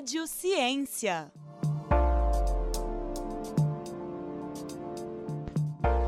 [0.00, 1.30] Rádio Ciência.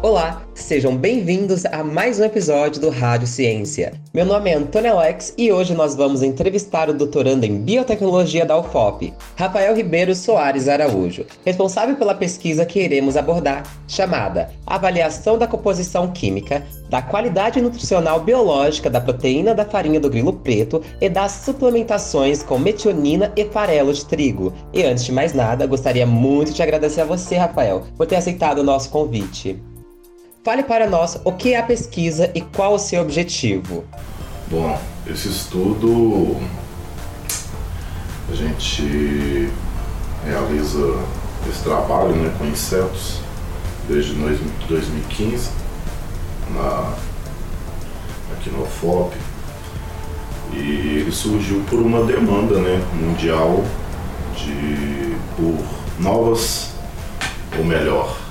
[0.02, 3.92] Olá, sejam bem-vindos a mais um episódio do Rádio Ciência.
[4.12, 8.58] Meu nome é Antônio Alex e hoje nós vamos entrevistar o doutorando em biotecnologia da
[8.58, 16.10] UFOP, Rafael Ribeiro Soares Araújo, responsável pela pesquisa que iremos abordar, chamada Avaliação da composição
[16.10, 22.42] química, da qualidade nutricional biológica da proteína da farinha do grilo preto e das suplementações
[22.42, 24.52] com metionina e farelo de trigo.
[24.72, 28.58] E antes de mais nada, gostaria muito de agradecer a você, Rafael, por ter aceitado
[28.58, 29.62] o nosso convite.
[30.44, 33.84] Fale para nós o que é a pesquisa e qual o seu objetivo.
[34.50, 36.36] Bom, esse estudo
[38.28, 39.48] a gente
[40.24, 40.98] realiza
[41.48, 43.20] esse trabalho né, com insetos
[43.88, 45.50] desde 2015
[46.52, 46.92] na,
[48.32, 49.16] aqui no FOP
[50.52, 53.64] e ele surgiu por uma demanda né, mundial
[54.36, 56.72] de por novas
[57.56, 58.21] ou melhor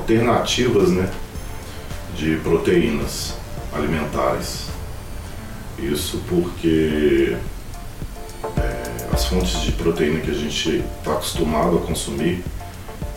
[0.00, 1.08] alternativas né,
[2.16, 3.34] de proteínas
[3.72, 4.68] alimentares.
[5.78, 7.36] Isso porque
[8.56, 12.42] é, as fontes de proteína que a gente está acostumado a consumir,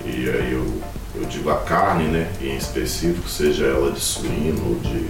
[0.06, 0.82] e aí eu,
[1.16, 5.08] eu digo a carne né, em específico, seja ela de suíno ou de,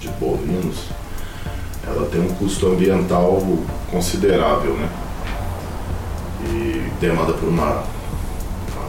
[0.00, 0.86] de bovinos,
[1.86, 3.42] ela tem um custo ambiental
[3.90, 4.88] considerável, né?
[6.48, 7.84] E demanda por uma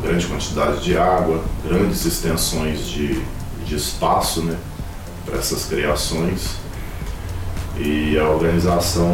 [0.03, 3.23] grande quantidade de água, grandes extensões de,
[3.65, 4.57] de espaço né,
[5.25, 6.57] para essas criações.
[7.77, 9.09] E a organização,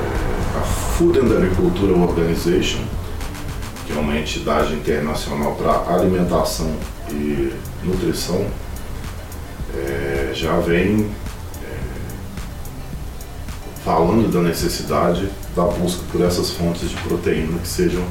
[0.00, 2.80] é, a Food and Agriculture Organization,
[3.86, 6.74] que é uma entidade internacional para alimentação
[7.10, 7.52] e
[7.84, 8.46] nutrição,
[9.76, 11.08] é, já vem
[11.62, 11.78] é,
[13.84, 18.02] falando da necessidade da busca por essas fontes de proteína que sejam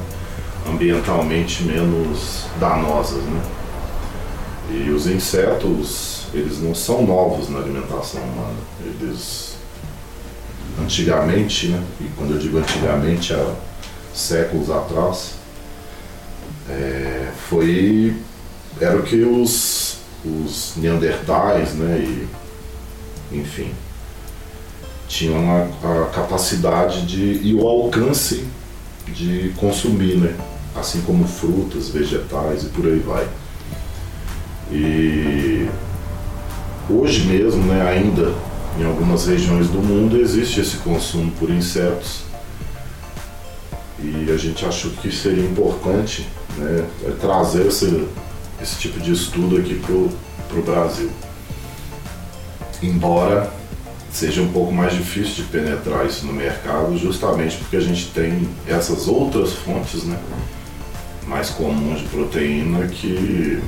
[0.68, 3.42] ambientalmente menos danosas, né?
[4.70, 8.58] E os insetos, eles não são novos na alimentação humana.
[8.84, 9.56] Eles
[10.80, 11.82] antigamente, né?
[12.00, 13.54] E quando eu digo antigamente, há
[14.14, 15.32] séculos atrás,
[16.68, 18.14] é, foi
[18.80, 21.98] era o que os, os neandertais, né?
[21.98, 22.28] E,
[23.36, 23.72] enfim,
[25.08, 28.46] tinham a, a capacidade de e o alcance
[29.08, 30.34] de consumir, né?
[30.74, 33.28] Assim como frutas, vegetais e por aí vai.
[34.70, 35.68] E
[36.88, 38.34] hoje mesmo, né, ainda
[38.78, 42.28] em algumas regiões do mundo existe esse consumo por insetos
[44.00, 46.26] e a gente achou que seria importante
[46.56, 46.86] né,
[47.20, 48.06] trazer esse,
[48.62, 51.10] esse tipo de estudo aqui para o Brasil.
[52.80, 53.52] Embora
[54.12, 58.48] seja um pouco mais difícil de penetrar isso no mercado, justamente porque a gente tem
[58.66, 60.18] essas outras fontes né,
[61.28, 63.62] mais comuns de proteína que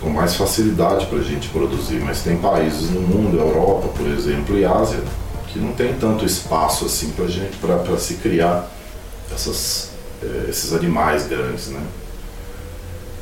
[0.00, 4.58] com mais facilidade para a gente produzir, mas tem países no mundo, Europa, por exemplo,
[4.58, 5.02] e Ásia,
[5.48, 8.70] que não tem tanto espaço assim para gente para se criar
[9.32, 9.90] essas,
[10.22, 11.82] eh, esses animais grandes, né?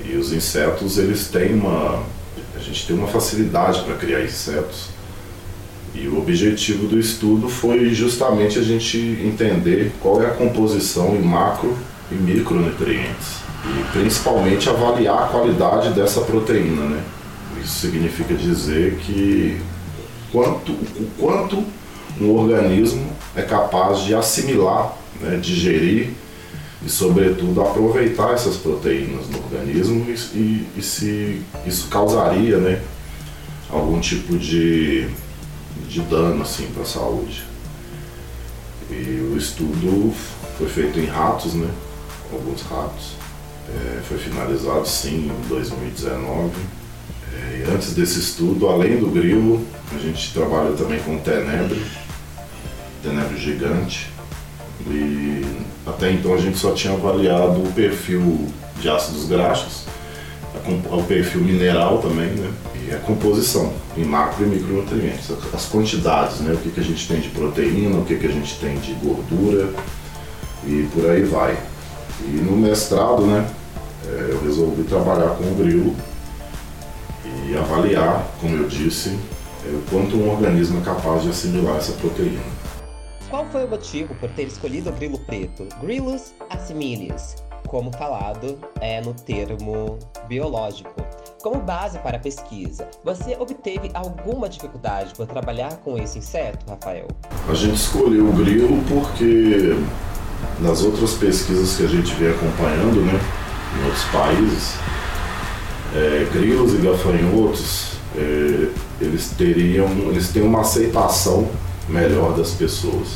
[0.04, 2.02] E os insetos eles têm uma
[2.54, 4.88] a gente tem uma facilidade para criar insetos
[5.94, 11.22] e o objetivo do estudo foi justamente a gente entender qual é a composição em
[11.22, 11.76] macro
[12.10, 13.38] e micronutrientes.
[13.64, 17.02] E principalmente avaliar a qualidade dessa proteína, né?
[17.62, 19.60] Isso significa dizer que
[20.30, 21.64] quanto, o quanto
[22.20, 26.10] um organismo é capaz de assimilar, né, digerir
[26.84, 32.80] e, sobretudo, aproveitar essas proteínas no organismo e, e, e se isso causaria né,
[33.68, 35.08] algum tipo de,
[35.88, 37.44] de dano assim, para a saúde.
[38.91, 40.12] E o estudo
[40.56, 41.68] foi feito em ratos, né?
[42.33, 43.12] Alguns ratos.
[43.69, 46.53] É, foi finalizado sim em 2019.
[47.33, 49.65] É, e antes desse estudo, além do grilo,
[49.95, 51.83] a gente trabalha também com tenebre,
[53.03, 54.10] tenebre gigante.
[54.86, 55.45] E
[55.86, 58.48] até então a gente só tinha avaliado o perfil
[58.81, 59.84] de ácidos graxos,
[60.91, 62.51] o perfil mineral também, né?
[62.86, 66.53] E a composição em macro e micronutrientes, as quantidades, né?
[66.53, 68.92] O que, que a gente tem de proteína, o que, que a gente tem de
[68.95, 69.72] gordura
[70.66, 71.59] e por aí vai.
[72.20, 73.48] E no mestrado, né,
[74.06, 75.94] é, eu resolvi trabalhar com o grilo
[77.48, 79.18] e avaliar, como eu disse,
[79.65, 82.42] é, o quanto um organismo é capaz de assimilar essa proteína.
[83.30, 87.36] Qual foi o motivo por ter escolhido o grilo preto, Grilus assimilis,
[87.66, 91.09] como falado é no termo biológico?
[91.42, 92.88] como base para a pesquisa.
[93.04, 97.06] Você obteve alguma dificuldade por trabalhar com esse inseto, Rafael?
[97.48, 99.76] A gente escolheu o grilo porque
[100.60, 103.21] nas outras pesquisas que a gente vem acompanhando, né,
[103.78, 104.75] em outros países,
[105.95, 108.69] é, grilos e gafanhotos, é,
[109.01, 111.49] eles teriam, eles têm uma aceitação
[111.89, 113.09] melhor das pessoas.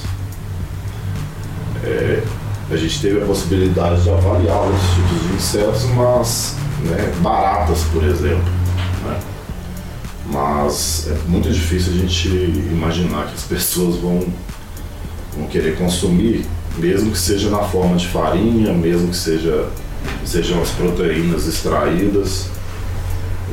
[1.85, 2.23] É,
[2.71, 6.55] a gente teve a possibilidade de avaliar outros tipos de insetos, mas
[6.85, 8.44] né, baratas, por exemplo.
[9.05, 9.21] Né?
[10.27, 12.29] Mas é muito difícil a gente
[12.73, 14.25] imaginar que as pessoas vão,
[15.37, 16.47] vão querer consumir,
[16.78, 19.69] mesmo que seja na forma de farinha, mesmo que seja,
[20.24, 22.46] sejam as proteínas extraídas.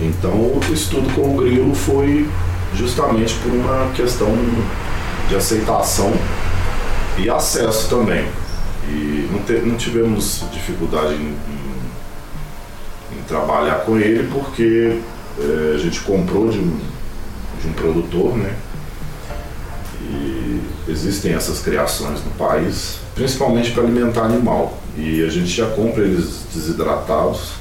[0.02, 2.28] Então o estudo com o grilo foi
[2.76, 4.34] justamente por uma questão
[5.28, 6.14] de aceitação
[7.18, 8.26] e acesso também.
[8.88, 11.36] E não, te, não tivemos dificuldade em,
[13.14, 15.00] em, em, trabalhar com ele porque
[15.40, 16.80] é, a gente comprou de um,
[17.62, 18.56] de um produtor, né?
[20.02, 24.78] E existem essas criações no país, principalmente para alimentar animal.
[24.98, 27.52] E a gente já compra eles desidratados.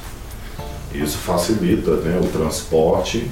[0.93, 3.29] Isso facilita né, o transporte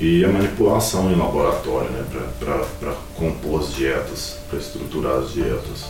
[0.00, 2.04] e a manipulação em laboratório, né,
[2.40, 5.84] para compor as dietas, para estruturar as dietas.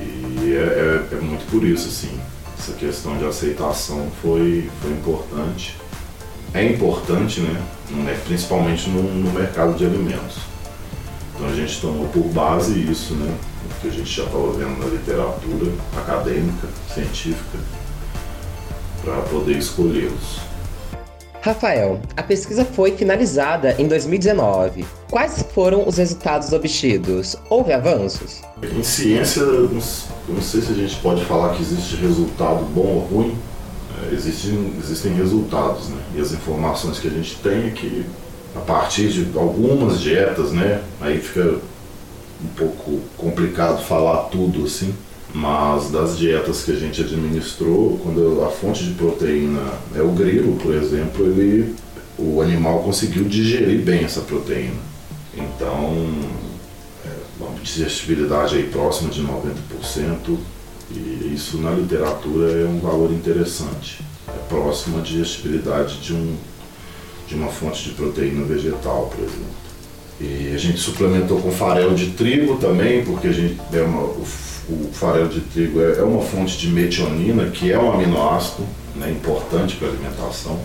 [0.00, 2.20] E é, é, é, muito por isso, assim,
[2.58, 5.76] essa questão de aceitação foi, foi importante.
[6.52, 10.38] É importante, né, principalmente no, no mercado de alimentos.
[11.34, 13.32] Então a gente tomou por base isso, né,
[13.80, 17.58] que a gente já estava vendo na literatura acadêmica, científica,
[19.04, 20.52] para poder escolhê-los.
[21.42, 24.84] Rafael, a pesquisa foi finalizada em 2019.
[25.10, 27.36] Quais foram os resultados obtidos?
[27.50, 28.42] Houve avanços?
[28.62, 33.36] Em ciência, não sei se a gente pode falar que existe resultado bom ou ruim.
[34.04, 36.00] É, existem, existem resultados, né?
[36.14, 38.06] E as informações que a gente tem é que
[38.54, 40.80] a partir de algumas dietas, né?
[41.00, 41.56] Aí fica
[42.44, 44.94] um pouco complicado falar tudo assim
[45.34, 49.62] mas das dietas que a gente administrou, quando a fonte de proteína
[49.94, 51.74] é o grilo, por exemplo, ele,
[52.18, 54.80] o animal conseguiu digerir bem essa proteína.
[55.34, 56.06] Então,
[57.06, 57.10] é,
[57.40, 60.36] uma digestibilidade aí próxima de 90%,
[60.90, 64.04] e isso na literatura é um valor interessante.
[64.28, 66.36] É próxima à digestibilidade de, um,
[67.26, 69.61] de uma fonte de proteína vegetal, por exemplo.
[70.20, 74.24] E a gente suplementou com farelo de trigo também, porque a gente é uma, o
[74.68, 78.62] o farelo de trigo é, é uma fonte de metionina, que é um aminoácido
[78.94, 80.58] né, importante para a alimentação.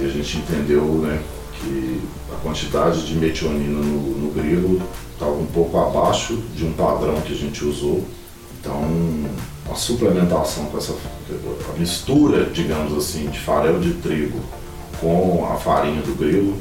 [0.00, 1.20] E a gente entendeu né,
[1.54, 2.00] que
[2.32, 4.82] a quantidade de metionina no, no grilo
[5.12, 8.04] estava um pouco abaixo de um padrão que a gente usou.
[8.60, 8.82] Então,
[9.70, 14.38] a suplementação com essa a mistura, digamos assim, de farelo de trigo
[15.00, 16.56] com a farinha do grilo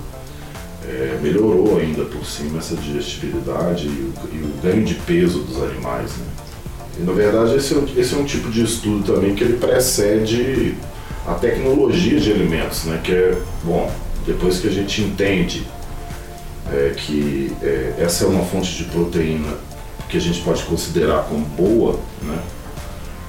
[0.88, 5.62] é, melhorou ainda por cima essa digestibilidade e o, e o, ganho de peso dos
[5.62, 6.12] animais.
[6.12, 6.26] Né?
[7.00, 10.76] E na verdade esse é, esse é um tipo de estudo também que ele precede
[11.28, 13.00] a tecnologia de alimentos, né?
[13.04, 13.92] que é, bom,
[14.26, 15.68] depois que a gente entende
[16.72, 19.58] é, que é, essa é uma fonte de proteína
[20.08, 22.40] que a gente pode considerar como boa, né?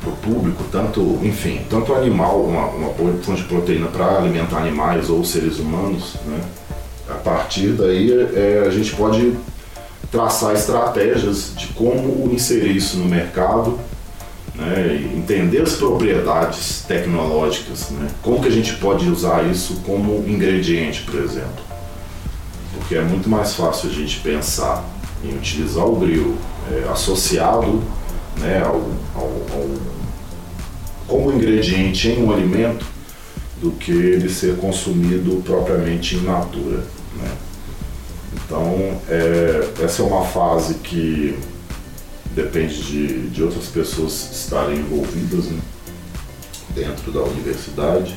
[0.00, 4.58] para o público, tanto, enfim, tanto animal, uma, uma boa fonte de proteína para alimentar
[4.58, 6.40] animais ou seres humanos, né?
[7.10, 9.34] A partir daí é, a gente pode
[10.10, 13.78] traçar estratégias de como inserir isso no mercado,
[14.54, 21.02] né, entender as propriedades tecnológicas, né, como que a gente pode usar isso como ingrediente,
[21.02, 21.64] por exemplo.
[22.74, 24.84] Porque é muito mais fácil a gente pensar
[25.24, 26.36] em utilizar o grilo
[26.70, 27.82] é, associado
[28.38, 29.70] né, ao, ao, ao,
[31.06, 32.86] como ingrediente em um alimento
[33.60, 36.82] do que ele ser consumido propriamente in natura.
[37.16, 37.36] Né?
[38.34, 41.38] Então, é, essa é uma fase que
[42.34, 45.60] depende de, de outras pessoas estarem envolvidas né?
[46.74, 48.16] dentro da universidade.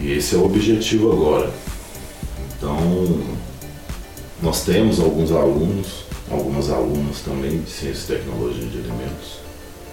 [0.00, 1.52] E esse é o objetivo agora.
[2.56, 3.20] Então,
[4.42, 9.38] nós temos alguns alunos, algumas alunas também de Ciência e Tecnologia de Alimentos,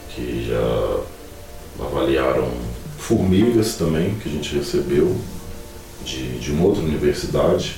[0.09, 2.49] que já avaliaram
[2.97, 5.15] formigas também, que a gente recebeu
[6.03, 7.77] de, de uma outra universidade,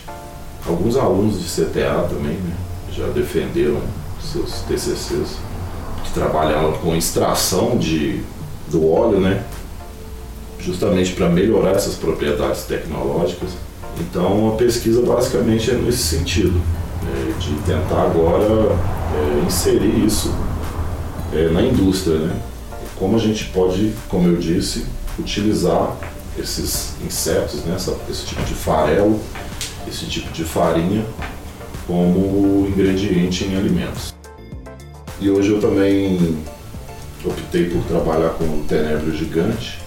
[0.67, 2.55] Alguns alunos de CTA também né,
[2.91, 3.79] já defenderam
[4.21, 5.37] seus TCCs,
[6.03, 8.21] que trabalhavam com extração de,
[8.69, 9.43] do óleo, né,
[10.59, 13.51] justamente para melhorar essas propriedades tecnológicas.
[13.99, 16.59] Então a pesquisa basicamente é nesse sentido,
[17.01, 18.75] né, de tentar agora
[19.15, 20.33] é, inserir isso
[21.33, 22.17] é, na indústria.
[22.17, 22.35] Né?
[22.99, 24.85] Como a gente pode, como eu disse,
[25.17, 25.95] utilizar
[26.37, 27.77] esses insetos, né,
[28.09, 29.19] esse tipo de farelo,
[29.87, 31.05] esse tipo de farinha
[31.85, 34.13] como ingrediente em alimentos.
[35.19, 36.37] E hoje eu também
[37.25, 39.79] optei por trabalhar com tenebro gigante,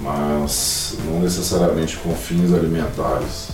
[0.00, 3.50] mas não necessariamente com fins alimentares.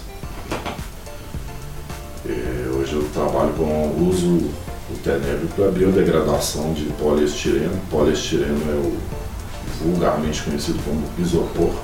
[2.26, 4.50] É, hoje eu trabalho com uso
[4.88, 7.78] do tenebro para biodegradação de poliestireno.
[7.90, 8.96] Poliestireno é o
[9.84, 11.74] vulgarmente conhecido como isopor.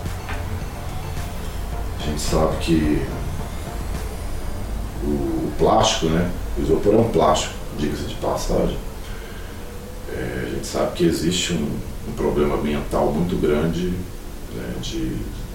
[2.01, 3.03] A gente sabe que
[5.05, 6.31] o plástico, né?
[6.59, 8.77] O isopor é um plástico, diga-se de passagem.
[10.13, 13.93] É, a gente sabe que existe um, um problema ambiental muito grande
[14.55, 15.09] né, de,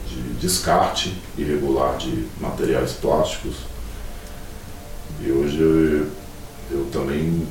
[0.08, 3.56] de descarte irregular de materiais plásticos.
[5.22, 6.08] E hoje eu,
[6.72, 7.46] eu também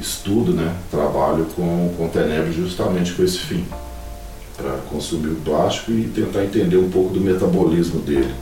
[0.00, 3.66] estudo, né, trabalho com, com Tenebro justamente com esse fim,
[4.56, 8.32] para consumir o plástico e tentar entender um pouco do metabolismo dele.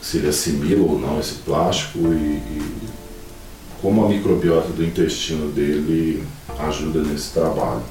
[0.00, 2.72] Se ele assimila ou não esse plástico e, e
[3.80, 6.24] como a microbiota do intestino dele
[6.58, 7.82] ajuda nesse trabalho.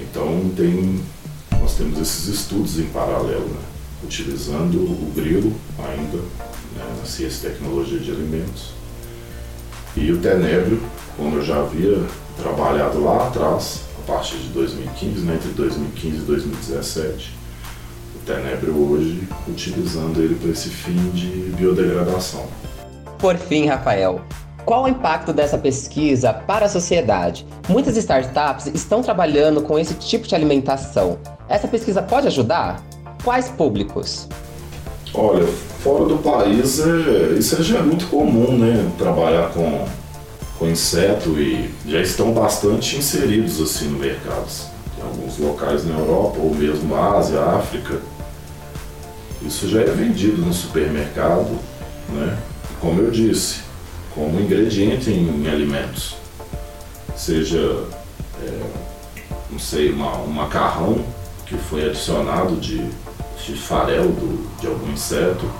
[0.00, 1.00] Então tem,
[1.60, 3.60] nós temos esses estudos em paralelo, né?
[4.02, 8.82] utilizando o grilo ainda né, na ciência e tecnologia de alimentos
[9.96, 10.80] e o tenebro,
[11.16, 12.02] como eu já havia
[12.36, 17.41] trabalhado lá atrás, a partir de 2015, né, entre 2015 e 2017, o
[18.26, 22.46] tenebro hoje utilizando ele para esse fim de biodegradação.
[23.18, 24.20] Por fim, Rafael,
[24.64, 27.46] qual o impacto dessa pesquisa para a sociedade?
[27.68, 31.18] Muitas startups estão trabalhando com esse tipo de alimentação.
[31.48, 32.82] Essa pesquisa pode ajudar?
[33.24, 34.28] Quais públicos?
[35.14, 35.46] Olha,
[35.82, 38.90] fora do país é, isso já é muito comum, né?
[38.96, 39.84] Trabalhar com,
[40.58, 44.71] com inseto e já estão bastante inseridos assim no mercado.
[45.02, 48.00] Alguns locais na Europa ou mesmo Ásia, África.
[49.42, 51.58] Isso já é vendido no supermercado,
[52.08, 52.38] né?
[52.80, 53.60] Como eu disse,
[54.14, 56.16] como ingrediente em, em alimentos.
[57.16, 57.84] Seja,
[58.42, 58.60] é,
[59.50, 61.04] não sei, uma, um macarrão
[61.46, 62.88] que foi adicionado de
[63.46, 65.50] de farelo do, de algum inseto,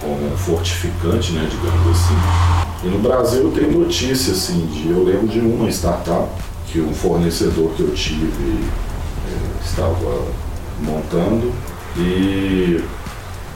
[0.00, 2.14] como um fortificante, né, digamos assim.
[2.84, 6.28] E no Brasil tem notícia, assim, de, eu lembro de uma startup
[6.66, 8.64] que um fornecedor que eu tive
[9.26, 10.24] é, estava
[10.80, 11.52] montando
[11.96, 12.82] e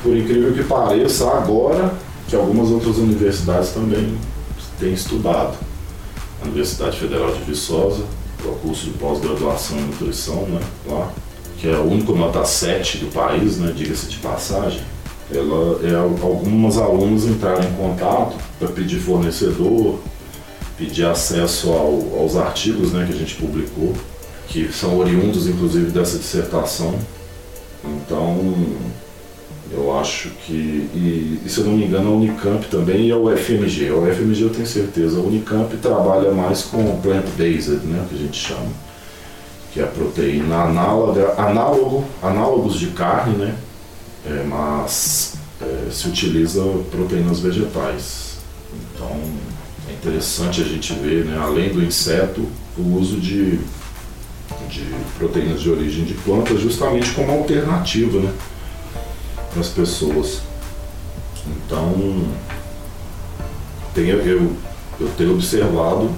[0.03, 1.95] por incrível que pareça, agora
[2.29, 4.17] que algumas outras universidades também
[4.79, 5.57] têm estudado.
[6.43, 8.05] A Universidade Federal de Viçosa,
[8.45, 11.11] o curso de pós-graduação em nutrição, né, lá,
[11.59, 14.83] que é o único nota 7 do país, né, diga-se de passagem,
[15.33, 19.99] ela, é, algumas alunos entraram em contato para pedir fornecedor,
[20.77, 23.95] pedir acesso ao, aos artigos né, que a gente publicou,
[24.49, 26.95] que são oriundos inclusive dessa dissertação.
[27.85, 28.55] Então,
[29.73, 33.17] eu acho que, e, e, se eu não me engano, a Unicamp também e a
[33.17, 33.89] UFMG.
[33.89, 38.39] A UFMG eu tenho certeza, a Unicamp trabalha mais com plant-based, né, que a gente
[38.39, 38.87] chama
[39.77, 43.55] que é a proteína análoga, análogo, análogos de carne, né?
[44.25, 48.39] É, mas é, se utiliza proteínas vegetais.
[48.73, 49.21] Então
[49.89, 53.59] é interessante a gente ver, né, além do inseto, o uso de,
[54.69, 54.85] de
[55.19, 58.33] proteínas de origem de plantas justamente como alternativa né,
[59.51, 60.41] para as pessoas.
[61.47, 62.27] Então
[63.95, 64.53] tem, eu,
[65.01, 66.11] eu tenho observado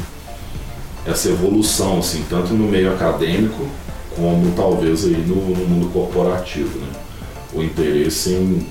[1.06, 3.66] essa evolução, assim, tanto no meio acadêmico
[4.16, 6.88] como talvez aí no, no mundo corporativo, né?
[7.54, 8.66] O interesse em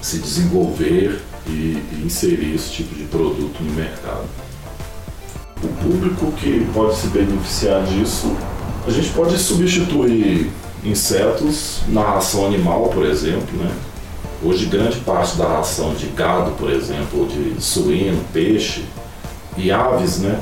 [0.00, 4.24] se desenvolver e, inserir esse tipo de produto no mercado.
[5.62, 8.36] O público que pode se beneficiar disso,
[8.86, 10.50] a gente pode substituir
[10.84, 13.72] insetos na ração animal, por exemplo, né?
[14.42, 18.84] Hoje grande parte da ração de gado, por exemplo, de suíno, peixe
[19.56, 20.38] e aves, né,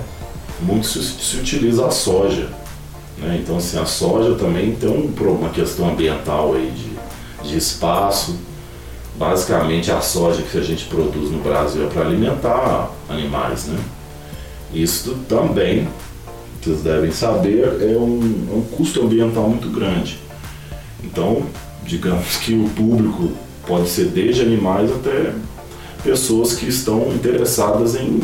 [0.60, 2.48] muito se, se utiliza a soja.
[3.18, 3.38] Né?
[3.42, 8.36] Então, assim, a soja também tem um, uma questão ambiental aí de, de espaço.
[9.16, 13.66] Basicamente, a soja que a gente produz no Brasil é para alimentar animais.
[13.66, 13.78] Né?
[14.72, 15.88] Isso também,
[16.60, 20.18] vocês devem saber, é um, é um custo ambiental muito grande.
[21.04, 21.42] Então,
[21.84, 23.32] digamos que o público
[23.66, 25.32] pode ser desde animais até
[26.02, 28.20] pessoas que estão interessadas em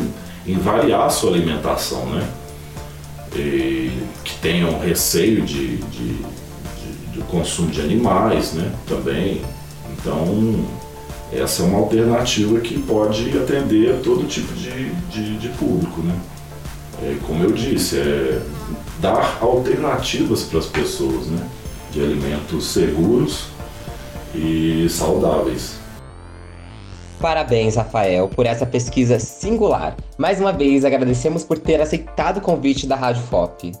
[0.49, 2.27] em variar a sua alimentação, né?
[3.35, 3.91] E
[4.23, 8.71] que tenham receio de, de, de, de consumo de animais, né?
[8.87, 9.41] Também.
[9.91, 10.65] Então,
[11.31, 16.15] essa é uma alternativa que pode atender a todo tipo de, de, de público, né?
[17.01, 18.41] é, como eu disse, é
[18.99, 21.47] dar alternativas para as pessoas, né?
[21.91, 23.45] De alimentos seguros
[24.35, 25.79] e saudáveis.
[27.19, 29.95] Parabéns, Rafael, por essa pesquisa singular.
[30.17, 33.73] Mais uma vez, agradecemos por ter aceitado o convite da Rádio FOP.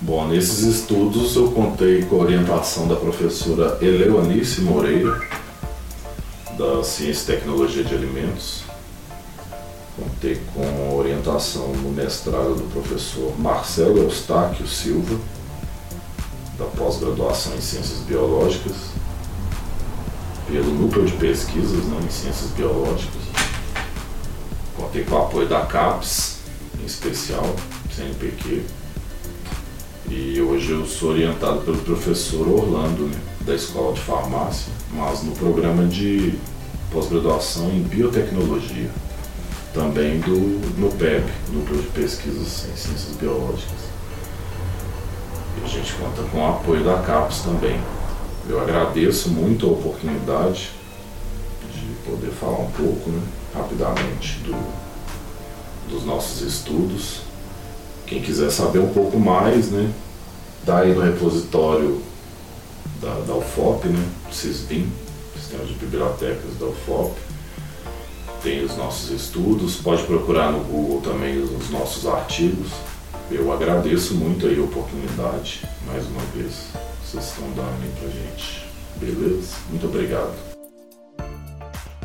[0.00, 5.20] Bom, nesses estudos eu contei com a orientação da professora Eleonice Moreira,
[6.58, 8.64] da Ciência e Tecnologia de Alimentos.
[9.96, 15.16] Contei com a orientação no mestrado do professor Marcelo Eustáquio Silva,
[16.58, 18.74] da pós-graduação em Ciências Biológicas,
[20.48, 23.22] pelo Núcleo de Pesquisas né, em Ciências Biológicas.
[24.76, 26.38] Contei com o apoio da CAPES,
[26.80, 27.54] em especial,
[27.94, 28.64] CNPq.
[30.10, 35.32] E hoje eu sou orientado pelo professor Orlando, né, da Escola de Farmácia, mas no
[35.32, 36.38] programa de
[36.90, 38.90] pós-graduação em Biotecnologia,
[39.74, 43.88] também do NUPEB, Núcleo de Pesquisas em Ciências Biológicas.
[45.60, 47.78] E a gente conta com o apoio da CAPES também.
[48.48, 50.70] Eu agradeço muito a oportunidade
[51.74, 53.20] de poder falar um pouco, né,
[53.54, 54.56] rapidamente, do,
[55.90, 57.20] dos nossos estudos.
[58.06, 59.92] Quem quiser saber um pouco mais, né,
[60.64, 62.00] tá aí no repositório
[63.00, 64.90] da, da UFOP, né, CISBIM,
[65.36, 67.16] Sistema de Bibliotecas da UFOP.
[68.42, 72.70] Tem os nossos estudos, pode procurar no Google também os nossos artigos.
[73.30, 76.54] Eu agradeço muito aí a oportunidade, mais uma vez
[77.04, 78.66] vocês estão dando aí pra gente.
[78.96, 79.54] Beleza?
[79.70, 80.57] Muito obrigado.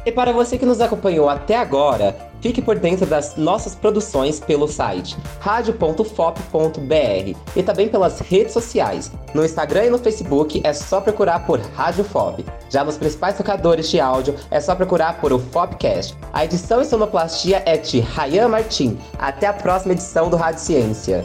[0.06, 4.68] E para você que nos acompanhou até agora, fique por dentro das nossas produções pelo
[4.68, 9.12] site radio.fop.br e também pelas redes sociais.
[9.34, 12.44] No Instagram e no Facebook é só procurar por Rádio Fop.
[12.70, 16.18] Já nos principais tocadores de áudio é só procurar por o Fopcast.
[16.34, 18.98] A edição e sonoplastia é de Rayan Martim.
[19.18, 21.24] Até a próxima edição do Rádio Ciência.